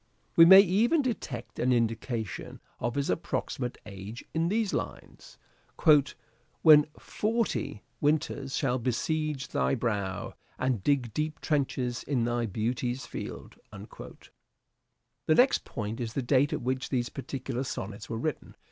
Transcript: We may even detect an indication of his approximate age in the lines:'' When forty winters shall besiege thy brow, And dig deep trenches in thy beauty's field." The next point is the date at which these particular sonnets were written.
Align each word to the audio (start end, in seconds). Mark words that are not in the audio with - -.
We 0.35 0.45
may 0.45 0.61
even 0.61 1.03
detect 1.03 1.59
an 1.59 1.71
indication 1.71 2.59
of 2.79 2.95
his 2.95 3.07
approximate 3.11 3.77
age 3.85 4.25
in 4.33 4.49
the 4.49 4.65
lines:'' 4.69 5.37
When 6.63 6.87
forty 6.97 7.83
winters 7.99 8.55
shall 8.55 8.79
besiege 8.79 9.49
thy 9.49 9.75
brow, 9.75 10.33
And 10.57 10.83
dig 10.83 11.13
deep 11.13 11.39
trenches 11.39 12.01
in 12.01 12.23
thy 12.23 12.47
beauty's 12.47 13.05
field." 13.05 13.59
The 13.71 15.35
next 15.35 15.65
point 15.65 15.99
is 15.99 16.13
the 16.15 16.23
date 16.23 16.51
at 16.51 16.63
which 16.63 16.89
these 16.89 17.09
particular 17.09 17.63
sonnets 17.63 18.09
were 18.09 18.17
written. 18.17 18.55